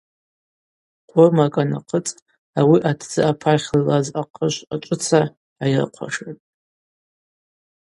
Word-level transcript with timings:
Къомракӏ 1.09 1.57
анахъыцӏ 1.61 2.15
ауи 2.59 2.77
атдзы 2.89 3.21
апахьла 3.31 3.77
йлаз 3.79 4.07
ахъышв 4.21 4.57
ачӏвыца 4.73 5.21
гӏайрыхъвашатӏ. 5.55 6.43